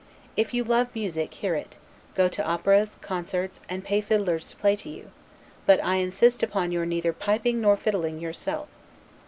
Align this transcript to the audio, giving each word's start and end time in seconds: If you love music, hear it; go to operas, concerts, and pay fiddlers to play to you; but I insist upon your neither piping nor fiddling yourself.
If 0.35 0.51
you 0.51 0.63
love 0.63 0.87
music, 0.95 1.31
hear 1.31 1.53
it; 1.53 1.77
go 2.15 2.27
to 2.27 2.43
operas, 2.43 2.97
concerts, 3.03 3.61
and 3.69 3.83
pay 3.83 4.01
fiddlers 4.01 4.49
to 4.49 4.55
play 4.55 4.75
to 4.77 4.89
you; 4.89 5.11
but 5.67 5.79
I 5.83 5.97
insist 5.97 6.41
upon 6.41 6.71
your 6.71 6.87
neither 6.87 7.13
piping 7.13 7.61
nor 7.61 7.77
fiddling 7.77 8.17
yourself. 8.19 8.67